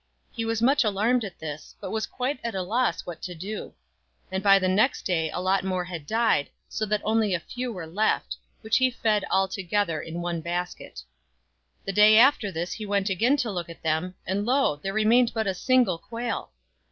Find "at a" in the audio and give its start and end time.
2.43-2.63